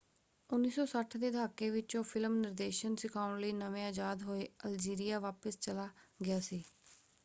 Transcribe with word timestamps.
1960 0.49 1.17
ਦੇ 1.19 1.29
ਦਹਾਕੇ 1.31 1.69
ਵਿੱਚ 1.69 1.95
ਉਹ 1.97 2.03
ਫਿਲਮ 2.03 2.37
ਨਿਰਦੇਸ਼ਨ 2.37 2.95
ਸਿਖਾਉਣ 2.95 3.39
ਲਈ 3.39 3.51
ਨਵੇਂ 3.53 3.85
ਆਜ਼ਾਦ 3.85 4.23
ਹੋਏ 4.23 4.47
ਅਲਜੀਰੀਆ 4.65 5.19
ਵਾਪਸ 5.19 5.57
ਚਲਾ 5.59 5.89
ਗਿਆ 6.25 6.39
ਸੀ। 6.41 6.63